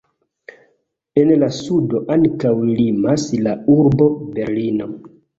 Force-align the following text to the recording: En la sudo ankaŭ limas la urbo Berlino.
En 1.23 1.33
la 1.41 1.49
sudo 1.57 1.99
ankaŭ 2.15 2.53
limas 2.69 3.25
la 3.49 3.53
urbo 3.75 4.07
Berlino. 4.39 4.89